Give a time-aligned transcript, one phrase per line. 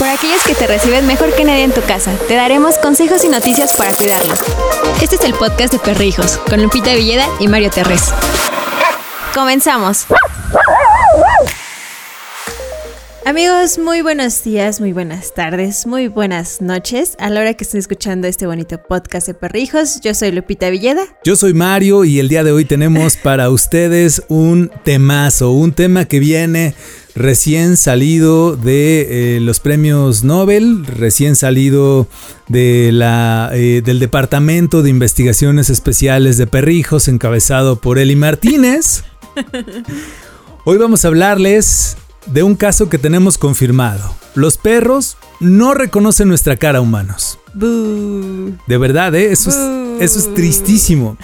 [0.00, 3.28] Por aquellos que te reciben mejor que nadie en tu casa, te daremos consejos y
[3.28, 4.40] noticias para cuidarlos.
[5.02, 8.04] Este es el podcast de Perrijos, con Lupita Villeda y Mario Terrés.
[9.34, 10.06] Comenzamos.
[13.26, 17.14] Amigos, muy buenos días, muy buenas tardes, muy buenas noches.
[17.18, 21.02] A la hora que estén escuchando este bonito podcast de perrijos, yo soy Lupita Villeda.
[21.24, 26.06] Yo soy Mario y el día de hoy tenemos para ustedes un temazo, un tema
[26.06, 26.74] que viene
[27.14, 32.06] recién salido de eh, los premios Nobel, recién salido
[32.48, 39.04] de la, eh, del Departamento de Investigaciones Especiales de Perrijos, encabezado por Eli Martínez.
[40.64, 44.14] Hoy vamos a hablarles de un caso que tenemos confirmado.
[44.34, 47.38] Los perros no reconocen nuestra cara humanos.
[47.54, 49.32] De verdad, ¿eh?
[49.32, 49.56] eso, es,
[50.00, 51.16] eso es tristísimo.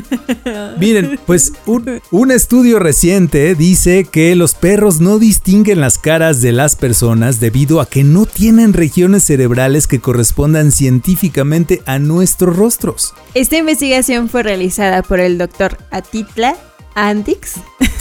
[0.78, 6.76] Miren, pues un, estudio reciente dice que los perros no distinguen las caras de las
[6.76, 13.14] personas debido a que no tienen regiones cerebrales que correspondan científicamente a nuestros rostros.
[13.34, 16.56] Esta investigación fue realizada por el doctor Atitla
[16.94, 17.54] Andix.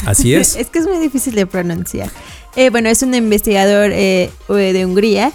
[0.05, 0.55] Así es.
[0.57, 2.09] es que es muy difícil de pronunciar.
[2.55, 5.31] Eh, bueno, es un investigador eh, de Hungría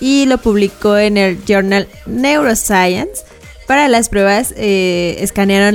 [0.00, 3.22] y lo publicó en el Journal Neuroscience.
[3.66, 5.74] Para las pruebas eh, escanearon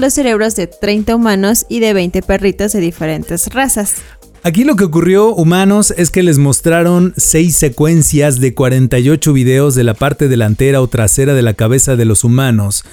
[0.00, 3.96] los cerebros de 30 humanos y de 20 perritos de diferentes razas.
[4.42, 9.84] Aquí lo que ocurrió, humanos, es que les mostraron 6 secuencias de 48 videos de
[9.84, 12.84] la parte delantera o trasera de la cabeza de los humanos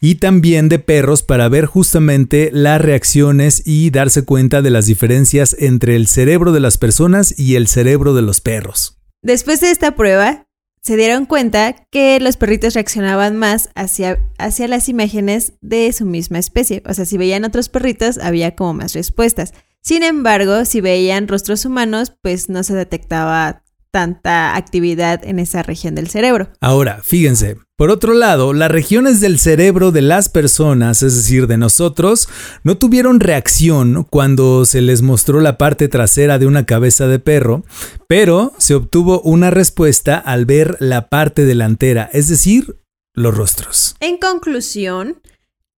[0.00, 5.54] y también de perros para ver justamente las reacciones y darse cuenta de las diferencias
[5.58, 8.98] entre el cerebro de las personas y el cerebro de los perros.
[9.22, 10.46] Después de esta prueba,
[10.84, 16.38] se dieron cuenta que los perritos reaccionaban más hacia, hacia las imágenes de su misma
[16.38, 16.82] especie.
[16.86, 19.54] O sea, si veían otros perritos, había como más respuestas.
[19.80, 25.94] Sin embargo, si veían rostros humanos, pues no se detectaba tanta actividad en esa región
[25.94, 26.50] del cerebro.
[26.60, 31.56] Ahora, fíjense, por otro lado, las regiones del cerebro de las personas, es decir, de
[31.56, 32.28] nosotros,
[32.62, 37.64] no tuvieron reacción cuando se les mostró la parte trasera de una cabeza de perro,
[38.06, 42.78] pero se obtuvo una respuesta al ver la parte delantera, es decir,
[43.12, 43.96] los rostros.
[43.98, 45.20] En conclusión,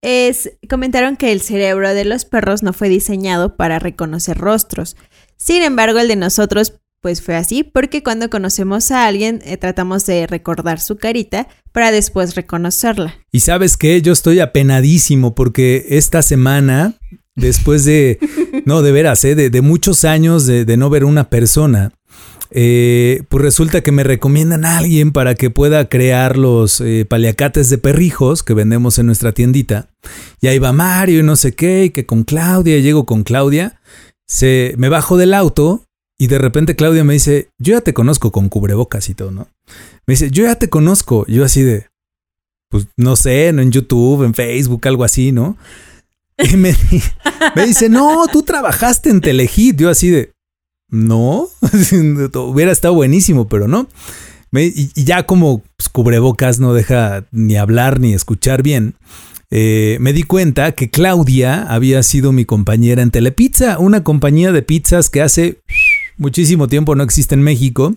[0.03, 4.97] es, comentaron que el cerebro de los perros no fue diseñado para reconocer rostros.
[5.37, 6.75] Sin embargo, el de nosotros
[7.06, 11.93] pues fue así, porque cuando conocemos a alguien eh, tratamos de recordar su carita para
[11.93, 13.15] después reconocerla.
[13.31, 16.94] Y sabes qué, yo estoy apenadísimo porque esta semana,
[17.37, 18.19] después de,
[18.65, 19.37] no, de veras, ¿eh?
[19.37, 21.93] de, muchos años de, no ver una persona,
[22.50, 27.78] eh, pues resulta que me recomiendan a alguien para que pueda crear los paliacates de
[27.78, 29.91] perrijos que vendemos en nuestra tiendita.
[30.41, 33.81] Y ahí va Mario y no sé qué, y que con Claudia, llego con Claudia,
[34.27, 35.85] se, me bajo del auto
[36.19, 39.49] y de repente Claudia me dice, yo ya te conozco con cubrebocas y todo, ¿no?
[40.06, 41.27] Me dice, yo ya te conozco.
[41.27, 41.88] Yo así de,
[42.69, 43.60] pues no sé, ¿no?
[43.62, 45.56] en YouTube, en Facebook, algo así, ¿no?
[46.38, 46.76] Y me,
[47.66, 49.76] dice, no, tú trabajaste en Telehit.
[49.78, 50.32] Yo así de,
[50.91, 51.49] no,
[52.34, 53.88] hubiera estado buenísimo, pero no.
[54.53, 58.97] y, ya como pues, cubrebocas no deja ni hablar ni escuchar bien.
[59.50, 64.62] Eh, me di cuenta que Claudia había sido mi compañera en Telepizza, una compañía de
[64.62, 65.60] pizzas que hace
[66.16, 67.94] muchísimo tiempo no existe en México,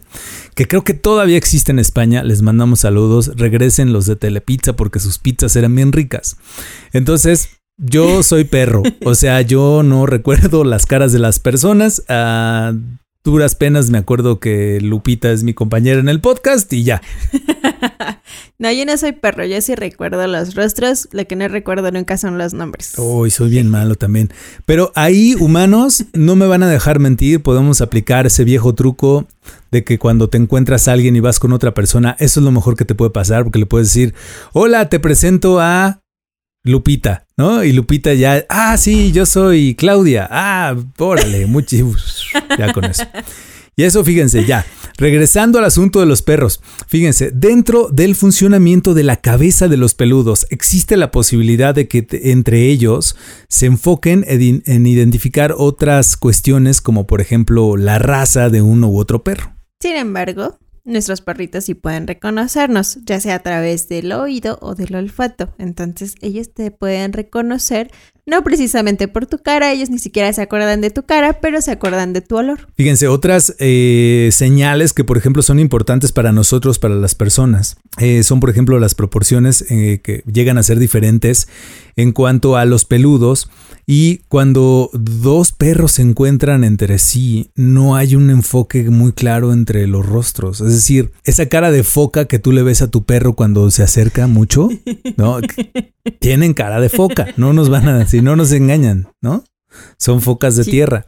[0.56, 2.24] que creo que todavía existe en España.
[2.24, 3.32] Les mandamos saludos.
[3.36, 6.38] Regresen los de Telepizza porque sus pizzas eran bien ricas.
[6.94, 8.84] Entonces, yo soy perro.
[9.06, 12.04] O sea, yo no recuerdo las caras de las personas.
[12.10, 12.74] A
[13.24, 17.02] duras penas me acuerdo que Lupita es mi compañera en el podcast y ya.
[18.60, 22.18] no, yo no soy perro, yo sí recuerdo los rostros, lo que no recuerdo nunca
[22.18, 22.94] son los nombres.
[22.98, 24.30] Uy, soy bien malo también.
[24.66, 29.28] Pero ahí, humanos, no me van a dejar mentir, podemos aplicar ese viejo truco
[29.72, 32.52] de que cuando te encuentras a alguien y vas con otra persona, eso es lo
[32.52, 34.14] mejor que te puede pasar, porque le puedes decir,
[34.54, 36.02] hola, te presento a
[36.64, 37.64] Lupita, ¿no?
[37.64, 41.78] Y Lupita ya, ah, sí, yo soy Claudia, ah, órale, mucho,
[42.58, 43.04] ya con eso.
[43.76, 44.66] Y eso, fíjense, ya.
[44.98, 49.94] Regresando al asunto de los perros, fíjense, dentro del funcionamiento de la cabeza de los
[49.94, 53.16] peludos existe la posibilidad de que entre ellos
[53.48, 59.24] se enfoquen en identificar otras cuestiones como por ejemplo la raza de uno u otro
[59.24, 59.54] perro.
[59.80, 60.58] Sin embargo,
[60.90, 65.54] nuestros perritos sí pueden reconocernos, ya sea a través del oído o del olfato.
[65.58, 67.92] Entonces ellos te pueden reconocer
[68.30, 71.72] no precisamente por tu cara, ellos ni siquiera se acuerdan de tu cara, pero se
[71.72, 72.68] acuerdan de tu olor.
[72.78, 78.24] Fíjense, otras eh, señales que por ejemplo son importantes para nosotros, para las personas, eh,
[78.24, 81.48] son por ejemplo las proporciones eh, que llegan a ser diferentes
[81.96, 83.50] en cuanto a los peludos
[83.92, 89.88] y cuando dos perros se encuentran entre sí, no hay un enfoque muy claro entre
[89.88, 90.62] los rostros.
[90.62, 93.82] Es decir, esa cara de foca que tú le ves a tu perro cuando se
[93.82, 94.70] acerca mucho,
[95.18, 95.40] ¿no?
[96.20, 99.44] Tienen cara de foca, no nos van a decir, no nos engañan, ¿no?
[99.98, 101.08] Son focas de tierra.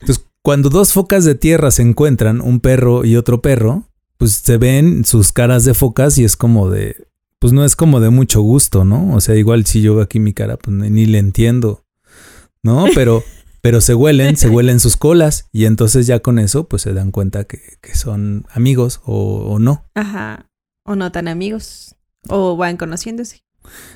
[0.00, 4.56] Entonces, cuando dos focas de tierra se encuentran, un perro y otro perro, pues se
[4.56, 6.96] ven sus caras de focas y es como de,
[7.40, 9.12] pues no es como de mucho gusto, ¿no?
[9.12, 11.82] O sea, igual si yo veo aquí mi cara, pues ni le entiendo.
[12.66, 12.86] ¿No?
[12.94, 13.22] Pero,
[13.62, 17.12] pero se huelen, se huelen sus colas y entonces ya con eso pues se dan
[17.12, 17.60] cuenta que,
[17.94, 19.86] son amigos o, no.
[19.94, 20.50] Ajá,
[20.84, 21.94] o no tan amigos,
[22.28, 23.42] o van conociéndose.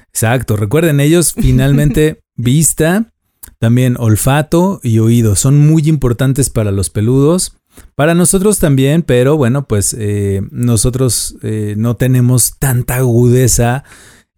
[0.09, 3.13] Exacto, recuerden ellos finalmente vista,
[3.59, 7.57] también olfato y oído son muy importantes para los peludos.
[7.95, 13.85] Para nosotros también, pero bueno, pues eh, nosotros eh, no tenemos tanta agudeza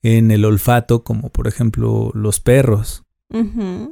[0.03, 3.05] en el olfato como por ejemplo los perros.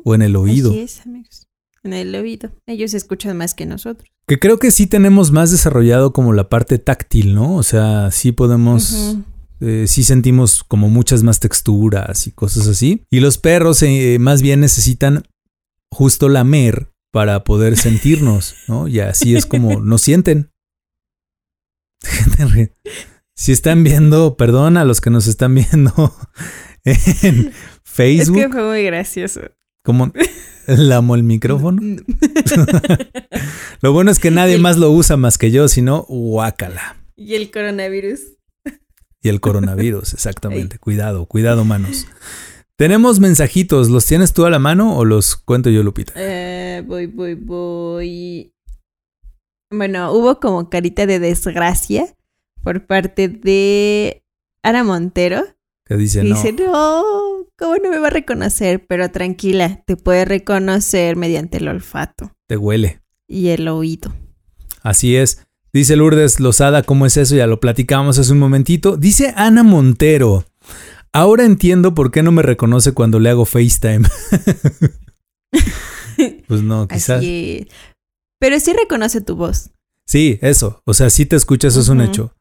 [0.04, 0.70] O en el oído.
[0.70, 1.46] Así es, amigos.
[1.82, 2.50] En el oído.
[2.66, 4.08] Ellos escuchan más que nosotros.
[4.26, 7.56] Que creo que sí tenemos más desarrollado como la parte táctil, ¿no?
[7.56, 9.16] O sea, sí podemos...
[9.60, 13.04] Eh, sí sentimos como muchas más texturas y cosas así.
[13.10, 15.24] Y los perros eh, más bien necesitan
[15.90, 18.88] justo lamer para poder sentirnos, ¿no?
[18.88, 20.50] Y así es como nos sienten.
[23.34, 26.14] si están viendo, perdón a los que nos están viendo
[26.84, 27.52] en
[28.00, 28.38] Facebook.
[28.38, 29.40] Es que fue muy gracioso.
[29.84, 30.10] ¿Cómo?
[30.66, 31.80] ¿Lamo el micrófono?
[33.82, 36.96] lo bueno es que nadie más lo usa más que yo, sino guácala.
[37.14, 38.20] Y el coronavirus.
[39.22, 40.78] Y el coronavirus, exactamente.
[40.80, 42.06] Cuidado, cuidado, manos.
[42.76, 46.14] Tenemos mensajitos, ¿los tienes tú a la mano o los cuento yo, Lupita?
[46.16, 48.54] Eh, voy, voy, voy.
[49.70, 52.16] Bueno, hubo como carita de desgracia
[52.62, 54.24] por parte de
[54.62, 55.44] Ana Montero.
[55.96, 56.36] Dice, no.
[56.36, 57.02] Dice, no,
[57.58, 58.86] ¿cómo no me va a reconocer?
[58.86, 62.32] Pero tranquila, te puede reconocer mediante el olfato.
[62.46, 63.00] Te huele.
[63.26, 64.12] Y el oído.
[64.82, 65.46] Así es.
[65.72, 67.36] Dice Lourdes Lozada, ¿cómo es eso?
[67.36, 68.96] Ya lo platicamos hace un momentito.
[68.96, 70.44] Dice Ana Montero.
[71.12, 74.08] Ahora entiendo por qué no me reconoce cuando le hago FaceTime.
[76.48, 77.22] pues no, quizás.
[78.38, 79.70] Pero sí reconoce tu voz.
[80.06, 80.82] Sí, eso.
[80.86, 82.34] O sea, sí te escucha, eso es un hecho.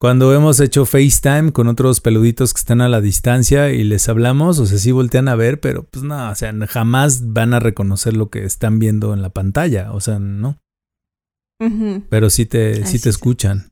[0.00, 4.58] Cuando hemos hecho FaceTime con otros peluditos que están a la distancia y les hablamos,
[4.58, 8.14] o sea, sí voltean a ver, pero pues no, o sea, jamás van a reconocer
[8.16, 10.58] lo que están viendo en la pantalla, o sea, no.
[12.10, 13.70] Pero sí te, sí te escuchan.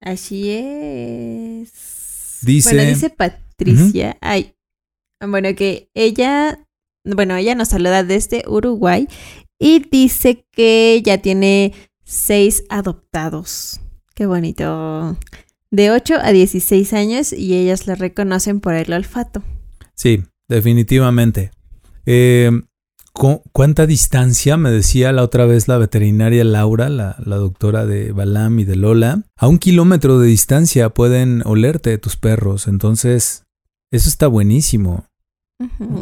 [0.00, 1.72] Así es.
[2.42, 2.74] Dice.
[2.74, 4.18] Bueno, dice Patricia.
[4.20, 4.54] Ay.
[5.24, 6.66] Bueno, que ella.
[7.04, 9.06] Bueno, ella nos saluda desde Uruguay
[9.60, 11.72] y dice que ya tiene
[12.04, 13.81] seis adoptados.
[14.14, 15.16] Qué bonito.
[15.70, 19.42] De 8 a 16 años y ellas la reconocen por el olfato.
[19.94, 21.50] Sí, definitivamente.
[22.06, 22.50] Eh,
[23.12, 24.56] ¿Cuánta distancia?
[24.56, 29.22] Me decía la otra vez la veterinaria Laura, la, doctora de Balam y de Lola.
[29.36, 32.66] A un kilómetro de distancia pueden olerte tus perros.
[32.66, 33.44] Entonces,
[33.90, 35.06] eso está buenísimo.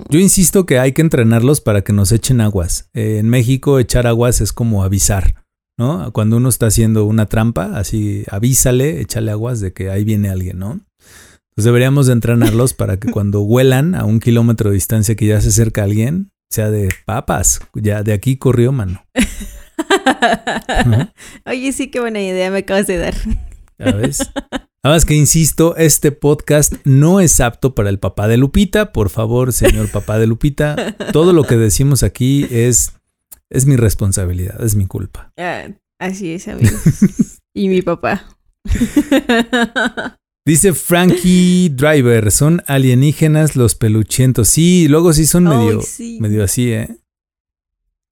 [0.08, 2.88] Yo insisto que hay que entrenarlos para que nos echen aguas.
[2.94, 5.44] Eh, en México echar aguas es como avisar.
[5.80, 6.12] ¿No?
[6.12, 10.58] Cuando uno está haciendo una trampa, así avísale, échale aguas de que ahí viene alguien,
[10.58, 10.72] ¿no?
[10.72, 15.40] Entonces deberíamos de entrenarlos para que cuando huelan a un kilómetro de distancia que ya
[15.40, 19.02] se acerca alguien, sea de papas, ya de aquí corrió mano.
[21.46, 23.14] Oye, sí, qué buena idea me acabas de dar.
[23.78, 24.30] ¿Sabes?
[24.82, 28.92] Además que insisto, este podcast no es apto para el papá de Lupita.
[28.92, 32.99] Por favor, señor papá de Lupita, todo lo que decimos aquí es
[33.50, 35.32] es mi responsabilidad, es mi culpa.
[35.36, 36.76] Ah, así es, amigo.
[37.54, 38.38] y mi papá.
[40.46, 44.48] Dice Frankie Driver, son alienígenas los peluchientos.
[44.48, 45.80] Sí, luego sí son medio,
[46.18, 46.96] medio así, ¿eh?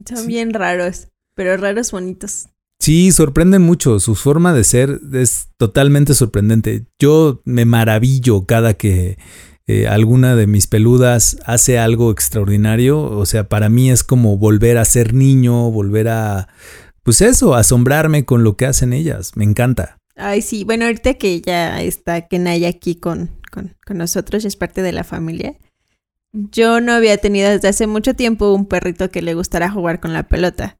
[0.06, 2.48] Son bien raros, pero raros bonitos.
[2.78, 3.98] Sí, sorprenden mucho.
[3.98, 6.86] Su forma de ser es totalmente sorprendente.
[6.98, 9.18] Yo me maravillo cada que
[9.68, 14.78] eh, alguna de mis peludas hace algo extraordinario, o sea, para mí es como volver
[14.78, 16.48] a ser niño, volver a,
[17.02, 19.98] pues eso, asombrarme con lo que hacen ellas, me encanta.
[20.16, 24.82] Ay, sí, bueno, ahorita que ya está Kenaya aquí con, con, con nosotros, es parte
[24.82, 25.54] de la familia.
[26.32, 30.12] Yo no había tenido desde hace mucho tiempo un perrito que le gustara jugar con
[30.12, 30.76] la pelota.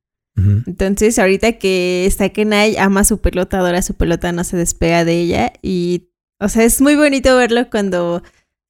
[0.67, 5.21] Entonces, ahorita que está Kenai, ama su pelota, adora su pelota, no se despega de
[5.21, 5.53] ella.
[5.63, 8.23] Y, o sea, es muy bonito verlo cuando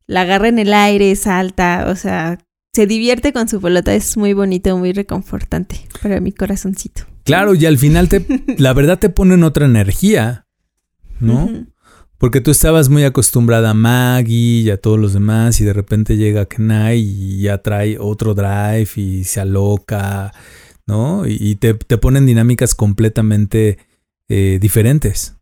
[0.09, 2.39] la agarra en el aire, salta, o sea,
[2.75, 3.95] se divierte con su pelota.
[3.95, 7.03] Es muy bonito, muy reconfortante para mi corazoncito.
[7.25, 8.25] Claro, y al final te,
[8.59, 10.47] la verdad te ponen otra energía,
[11.21, 11.67] ¿no?
[12.17, 16.17] Porque tú estabas muy acostumbrada a Maggie y a todos los demás y de repente
[16.17, 20.33] llega Kenai y ya trae otro drive y se aloca,
[20.87, 21.27] ¿no?
[21.27, 23.79] Y, te, ponen dinámicas completamente
[24.29, 25.37] eh, diferentes.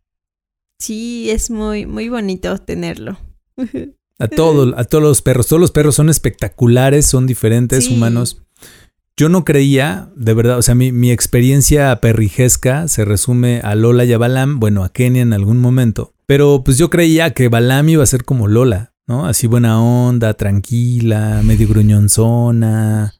[0.79, 3.17] Sí, es muy, muy bonito tenerlo.
[4.19, 5.47] A, todos, a todos los perros.
[5.47, 8.41] Todos los perros son espectaculares, son diferentes, humanos.
[9.15, 14.05] Yo no creía, de verdad, o sea, mi, mi, experiencia perrijesca se resume a Lola
[14.05, 16.13] y a Balam, bueno, a Kenia en algún momento.
[16.27, 19.25] Pero pues yo creía que Balam iba a ser como Lola, ¿no?
[19.25, 23.15] Así buena onda, tranquila, medio gruñonzona.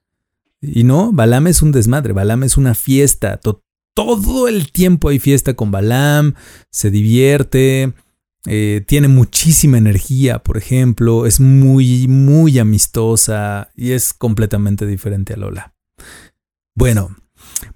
[0.61, 3.39] Y no, Balam es un desmadre, Balam es una fiesta.
[3.93, 6.35] todo el tiempo hay fiesta con Balam,
[6.69, 7.93] se divierte,
[8.47, 15.37] eh, tiene muchísima energía, por ejemplo, es muy, muy amistosa y es completamente diferente a
[15.37, 15.73] Lola.
[16.75, 17.15] Bueno,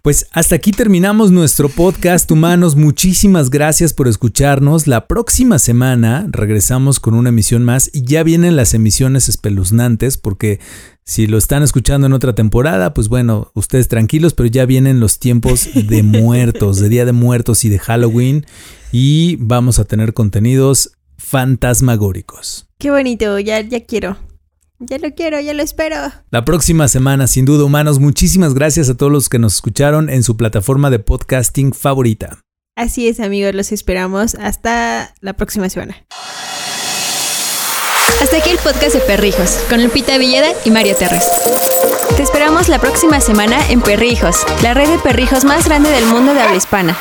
[0.01, 2.75] pues hasta aquí terminamos nuestro podcast humanos.
[2.75, 4.87] Muchísimas gracias por escucharnos.
[4.87, 10.59] La próxima semana regresamos con una emisión más y ya vienen las emisiones espeluznantes porque
[11.03, 15.19] si lo están escuchando en otra temporada, pues bueno, ustedes tranquilos, pero ya vienen los
[15.19, 18.45] tiempos de muertos, de Día de Muertos y de Halloween
[18.91, 22.67] y vamos a tener contenidos fantasmagóricos.
[22.77, 24.17] Qué bonito, ya, ya quiero.
[24.79, 25.95] Ya lo quiero, ya lo espero.
[26.31, 30.23] La próxima semana, sin duda, humanos, muchísimas gracias a todos los que nos escucharon en
[30.23, 32.39] su plataforma de podcasting favorita.
[32.75, 34.33] Así es, amigos, los esperamos.
[34.35, 35.95] Hasta la próxima semana.
[38.19, 41.29] Hasta aquí el podcast de Perrijos, con Lupita Villeda y Mario Terres.
[42.15, 46.33] Te esperamos la próxima semana en Perrijos, la red de perrijos más grande del mundo
[46.33, 46.97] de habla hispana.